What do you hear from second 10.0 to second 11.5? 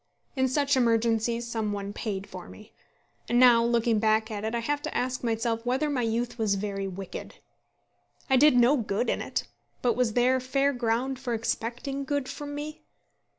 there fair ground for